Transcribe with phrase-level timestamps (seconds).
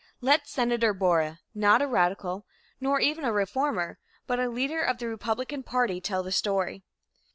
[0.19, 2.47] Let Senator Borah, not a radical
[2.79, 6.81] nor even a reformer, but a leader of the Republican party, tell the story.